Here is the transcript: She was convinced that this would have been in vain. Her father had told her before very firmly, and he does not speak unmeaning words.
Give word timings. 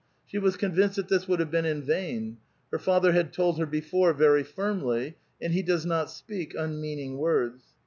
She 0.25 0.39
was 0.39 0.57
convinced 0.57 0.95
that 0.95 1.09
this 1.09 1.27
would 1.27 1.39
have 1.39 1.51
been 1.51 1.63
in 1.63 1.83
vain. 1.83 2.37
Her 2.71 2.79
father 2.79 3.11
had 3.11 3.31
told 3.31 3.59
her 3.59 3.67
before 3.67 4.13
very 4.13 4.41
firmly, 4.41 5.15
and 5.39 5.53
he 5.53 5.61
does 5.61 5.85
not 5.85 6.09
speak 6.09 6.55
unmeaning 6.55 7.19
words. 7.19 7.61